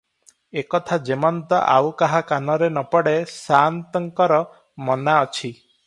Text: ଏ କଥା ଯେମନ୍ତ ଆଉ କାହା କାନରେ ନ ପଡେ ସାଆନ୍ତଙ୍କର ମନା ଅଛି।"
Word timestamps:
ଏ 0.61 0.61
କଥା 0.73 0.97
ଯେମନ୍ତ 1.09 1.59
ଆଉ 1.73 1.91
କାହା 2.01 2.21
କାନରେ 2.31 2.71
ନ 2.71 2.83
ପଡେ 2.95 3.15
ସାଆନ୍ତଙ୍କର 3.35 4.43
ମନା 4.89 5.19
ଅଛି।" 5.29 5.49